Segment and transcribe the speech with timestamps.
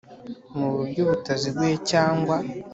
[0.57, 2.37] Mu buryo butaziguye cyangwa